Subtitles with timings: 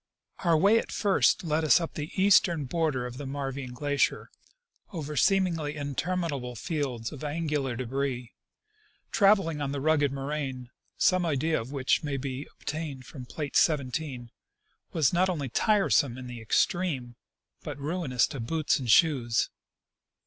[0.39, 4.31] Our way at first led up the eastern border of the Marvine glacier,
[4.91, 8.31] over seemingly interminable fields of angular debris.
[9.11, 14.31] Traveling on the rugged nioraine, some idea of which may be obtained from plate 17,
[14.91, 17.15] was not only tiresome in the extreme,
[17.61, 19.51] but ruinous to boots and shoes.